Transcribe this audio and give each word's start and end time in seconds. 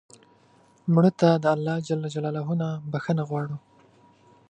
مړه 0.93 1.11
ته 1.19 1.29
الله 1.55 1.75
ج 1.85 1.89
نه 2.61 2.69
بخښنه 2.91 3.23
غواړو 3.29 3.57